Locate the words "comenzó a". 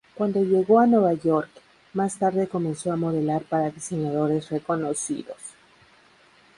2.47-2.95